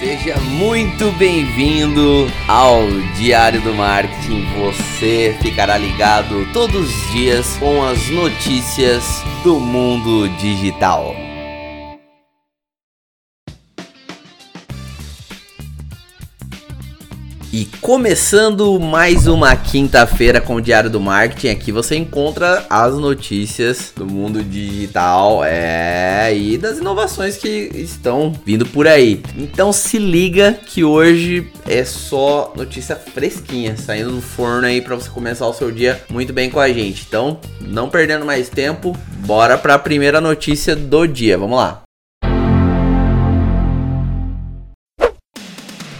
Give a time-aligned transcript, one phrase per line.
[0.00, 4.46] Seja muito bem-vindo ao Diário do Marketing.
[4.58, 11.14] Você ficará ligado todos os dias com as notícias do mundo digital.
[17.52, 23.92] E começando mais uma quinta-feira com o Diário do Marketing, aqui você encontra as notícias
[23.96, 29.20] do mundo digital é, e das inovações que estão vindo por aí.
[29.36, 35.10] Então se liga que hoje é só notícia fresquinha, saindo do forno aí para você
[35.10, 37.04] começar o seu dia muito bem com a gente.
[37.08, 41.36] Então, não perdendo mais tempo, bora para a primeira notícia do dia.
[41.36, 41.82] Vamos lá.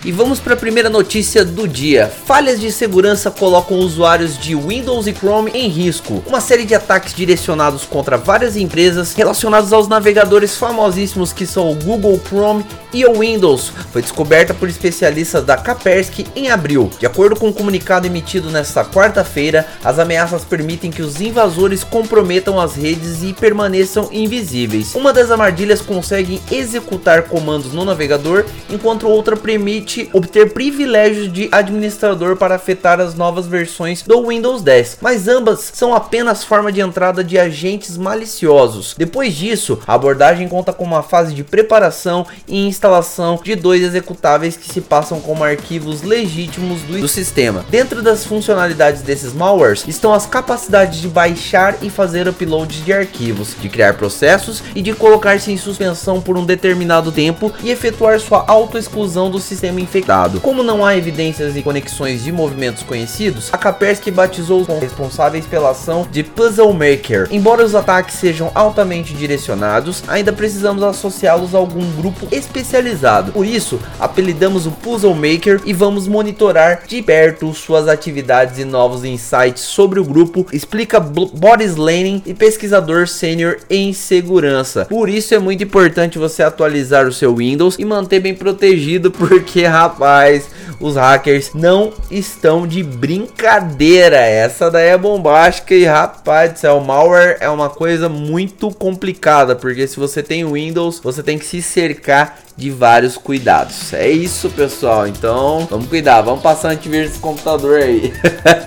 [0.03, 2.11] E vamos para a primeira notícia do dia.
[2.25, 6.25] Falhas de segurança colocam usuários de Windows e Chrome em risco.
[6.27, 11.75] Uma série de ataques direcionados contra várias empresas relacionados aos navegadores famosíssimos que são o
[11.75, 12.65] Google Chrome
[12.95, 16.91] e o Windows foi descoberta por especialistas da Kaspersky em abril.
[16.98, 22.59] De acordo com um comunicado emitido nesta quarta-feira, as ameaças permitem que os invasores comprometam
[22.59, 24.95] as redes e permaneçam invisíveis.
[24.95, 31.48] Uma das armadilhas consegue executar comandos no navegador, enquanto outra permite permite obter privilégios de
[31.50, 36.80] administrador para afetar as novas versões do Windows 10, mas ambas são apenas forma de
[36.80, 38.94] entrada de agentes maliciosos.
[38.96, 44.56] Depois disso, a abordagem conta com uma fase de preparação e instalação de dois executáveis
[44.56, 47.64] que se passam como arquivos legítimos do, do sistema.
[47.68, 53.55] Dentro das funcionalidades desses malwares estão as capacidades de baixar e fazer uploads de arquivos,
[53.61, 58.44] de criar processos e de colocar-se em suspensão por um determinado tempo e efetuar sua
[58.46, 60.41] autoexclusão do sistema infectado.
[60.41, 65.70] Como não há evidências e conexões de movimentos conhecidos, a Kaspersky batizou os responsáveis pela
[65.70, 67.28] ação de Puzzle Maker.
[67.31, 73.33] Embora os ataques sejam altamente direcionados, ainda precisamos associá-los a algum grupo especializado.
[73.33, 79.05] Por isso, apelidamos o Puzzle Maker e vamos monitorar de perto suas atividades e novos
[79.05, 84.85] insights sobre o grupo, explica Boris Lenin e pesquisador sênior em segurança.
[84.85, 89.64] Por isso é muito importante você atualizar o seu Windows e manter bem protegido, porque
[89.70, 90.48] rapaz,
[90.81, 94.17] os hackers não estão de brincadeira.
[94.17, 99.86] Essa daí é bombástica e rapaz do céu, malware é uma coisa muito complicada, porque
[99.86, 103.92] se você tem Windows, você tem que se cercar de vários cuidados.
[103.92, 105.07] É isso, pessoal.
[105.07, 108.13] Então, vamos cuidar, vamos passar antivírus nesse computador aí.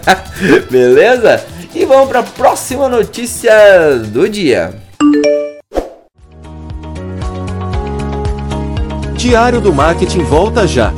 [0.69, 1.45] Beleza?
[1.75, 3.51] E vamos para a próxima notícia
[4.07, 4.82] do dia.
[9.23, 10.91] Diário do Marketing volta já.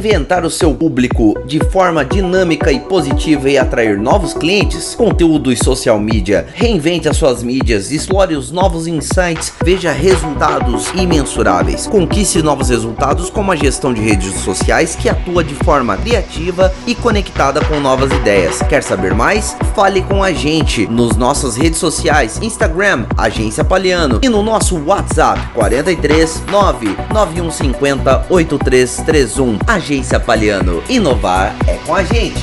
[0.00, 4.94] reinventar o seu público de forma dinâmica e positiva e atrair novos clientes?
[4.94, 6.46] Conteúdo e social media.
[6.54, 11.86] Reinvente as suas mídias, explore os novos insights, veja resultados imensuráveis.
[11.86, 16.94] Conquiste novos resultados com uma gestão de redes sociais que atua de forma criativa e
[16.94, 18.62] conectada com novas ideias.
[18.62, 19.54] Quer saber mais?
[19.74, 25.40] Fale com a gente nos nossas redes sociais, Instagram, Agência Paliano e no nosso WhatsApp
[25.52, 29.58] 43 99150 8331.
[29.66, 29.89] Agência
[30.24, 30.84] Paliano.
[30.88, 32.40] Inovar é com a gente.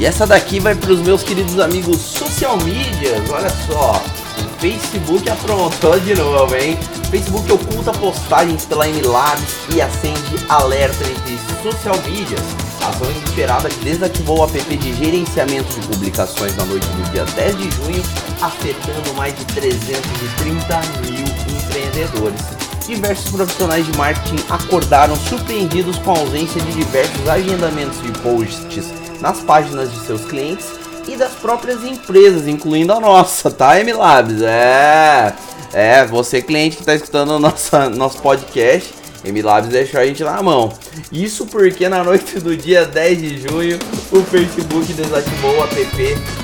[0.00, 3.30] E essa daqui vai para os meus queridos amigos social medias.
[3.30, 4.02] Olha só,
[4.38, 6.78] o Facebook aprontou de novo, hein?
[7.04, 12.40] O Facebook oculta postagens pela MLabs e acende alerta entre social medias.
[12.80, 17.26] A ação inesperada que desativou o app de gerenciamento de publicações na noite do dia
[17.26, 18.02] 10 de junho,
[18.40, 21.26] afetando mais de 330 mil
[21.60, 22.40] empreendedores.
[22.86, 29.40] Diversos profissionais de marketing acordaram surpreendidos com a ausência de diversos agendamentos de posts nas
[29.40, 30.66] páginas de seus clientes
[31.08, 34.42] e das próprias empresas, incluindo a nossa, tá, MLabs?
[34.42, 35.34] É,
[35.72, 38.94] é, você cliente que está escutando nossa, nosso podcast,
[39.24, 40.72] MLabs deixou a gente na mão.
[41.12, 43.78] Isso porque na noite do dia 10 de junho,
[44.10, 45.78] o Facebook desativou o app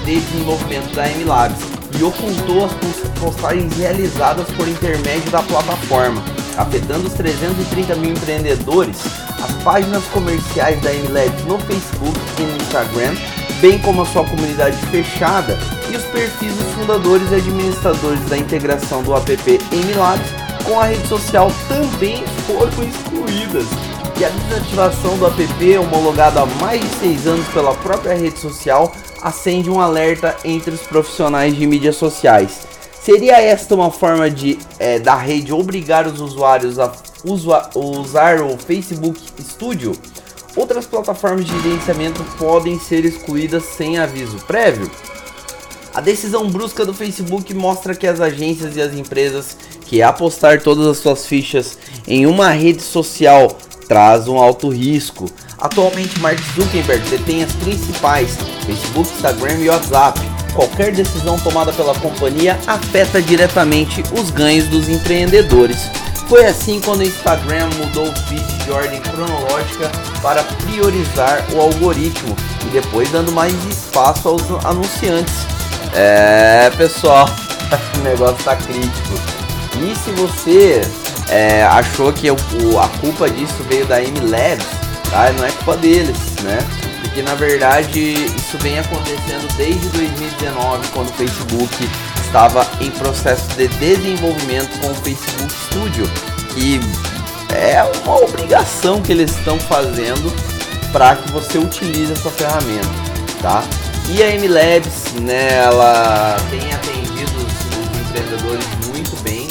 [0.05, 1.59] de desenvolvimento da MLabs
[1.99, 2.73] e ocultou as
[3.19, 6.23] postagens realizadas por intermédio da plataforma,
[6.57, 9.26] afetando os 330 mil empreendedores.
[9.43, 13.15] As páginas comerciais da MLabs no Facebook e no Instagram,
[13.61, 15.59] bem como a sua comunidade fechada
[15.91, 21.07] e os perfis dos fundadores e administradores da integração do app MLabs com a rede
[21.07, 23.67] social também foram excluídas.
[24.19, 28.93] E a desativação do app, homologado há mais de seis anos pela própria rede social,
[29.23, 32.67] acende um alerta entre os profissionais de mídias sociais.
[33.07, 36.93] Seria esta uma forma de é, da rede obrigar os usuários a
[37.73, 39.93] usar o Facebook Studio?
[40.57, 44.91] Outras plataformas de gerenciamento podem ser excluídas sem aviso prévio?
[45.95, 50.89] A decisão brusca do Facebook mostra que as agências e as empresas que apostar todas
[50.89, 51.79] as suas fichas
[52.09, 53.57] em uma rede social
[53.87, 55.27] traz um alto risco.
[55.59, 58.37] Atualmente, Mark Zuckerberg detém as principais
[58.67, 60.36] Facebook, Instagram e WhatsApp.
[60.57, 65.91] Qualquer decisão tomada pela companhia afeta diretamente os ganhos dos empreendedores.
[66.29, 69.91] Foi assim quando o Instagram mudou o feed de ordem cronológica
[70.23, 72.35] para priorizar o algoritmo
[72.67, 75.35] e depois dando mais espaço aos anunciantes.
[75.95, 77.29] É, pessoal,
[78.01, 79.15] o negócio tá crítico.
[79.79, 80.81] E se você
[81.29, 82.37] é, achou que o,
[82.81, 84.67] a culpa disso veio da MLabs,
[85.11, 85.31] tá?
[85.33, 86.59] Não é culpa deles, né?
[87.17, 91.89] Porque na verdade isso vem acontecendo desde 2019, quando o Facebook
[92.23, 96.11] estava em processo de desenvolvimento com o Facebook Studio,
[96.53, 96.79] que
[97.55, 100.31] é uma obrigação que eles estão fazendo
[100.93, 102.87] para que você utilize essa ferramenta,
[103.41, 103.65] tá?
[104.11, 109.49] E a MLabs, né, ela tem atendido os, os empreendedores muito bem,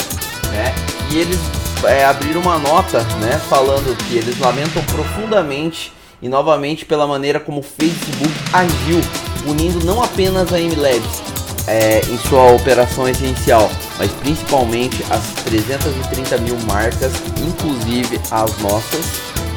[0.52, 0.72] né?
[1.10, 1.40] E eles
[1.82, 7.60] é, abriram uma nota, né, falando que eles lamentam profundamente e novamente pela maneira como
[7.60, 9.00] o Facebook agiu,
[9.46, 11.22] unindo não apenas a MLabs
[11.68, 19.06] é, em sua operação essencial, mas principalmente as 330 mil marcas, inclusive as nossas,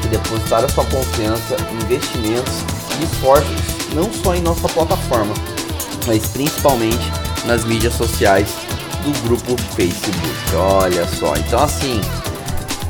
[0.00, 2.54] que depositaram sua confiança, investimentos
[3.00, 3.60] e esforços
[3.92, 5.34] não só em nossa plataforma,
[6.06, 7.10] mas principalmente
[7.46, 8.48] nas mídias sociais
[9.02, 10.54] do grupo Facebook.
[10.54, 12.00] Olha só, então assim,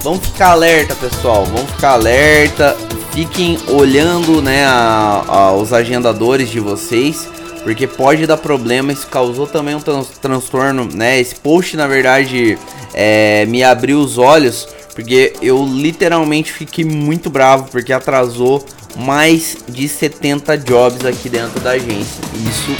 [0.02, 2.76] vamos ficar alerta, pessoal, vamos ficar alerta,
[3.20, 7.28] fiquem olhando, né, a, a, os agendadores de vocês,
[7.62, 8.92] porque pode dar problema.
[8.92, 11.20] Isso causou também um trans, transtorno, né?
[11.20, 12.56] Esse post, na verdade,
[12.94, 18.64] é, me abriu os olhos, porque eu literalmente fiquei muito bravo porque atrasou
[18.96, 22.24] mais de 70 jobs aqui dentro da agência.
[22.48, 22.74] Isso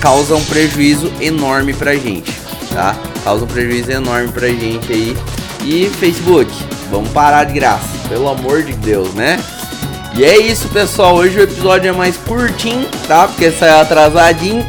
[0.00, 2.32] causa um prejuízo enorme pra gente,
[2.72, 2.96] tá?
[3.24, 5.16] Causa um prejuízo enorme pra gente aí.
[5.64, 6.48] E Facebook,
[6.92, 9.36] vamos parar de graça, pelo amor de Deus, né?
[10.20, 11.14] E é isso, pessoal.
[11.14, 13.26] Hoje o episódio é mais curtinho, tá?
[13.26, 14.66] Porque saiu atrasadinho.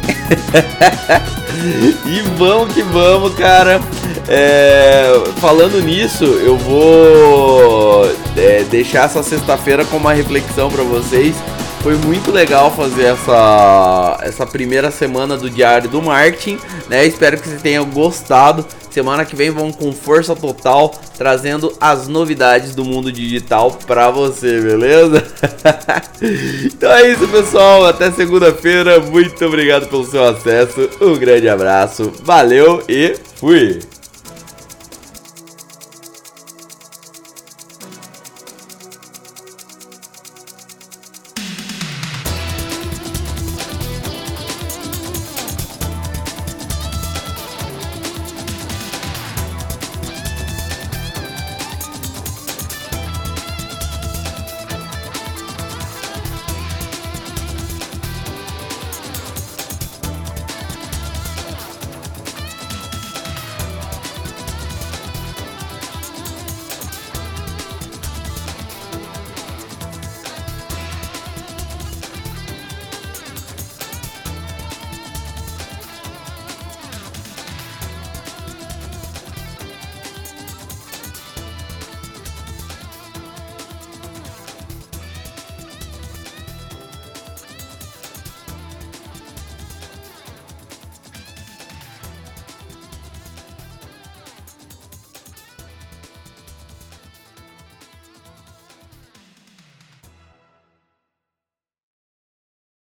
[2.06, 3.78] e vamos que vamos, cara.
[4.26, 5.12] É,
[5.42, 11.36] falando nisso, eu vou é, deixar essa sexta-feira com uma reflexão para vocês.
[11.82, 16.58] Foi muito legal fazer essa, essa primeira semana do Diário do Marketing,
[16.88, 17.04] né?
[17.04, 18.64] Espero que vocês tenham gostado.
[18.92, 24.60] Semana que vem vamos com força total, trazendo as novidades do mundo digital para você,
[24.60, 25.24] beleza?
[26.66, 27.86] então é isso, pessoal.
[27.86, 29.00] Até segunda-feira.
[29.00, 30.90] Muito obrigado pelo seu acesso.
[31.00, 32.12] Um grande abraço.
[32.22, 33.80] Valeu e fui!